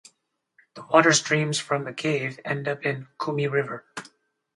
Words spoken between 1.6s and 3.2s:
the cave end up in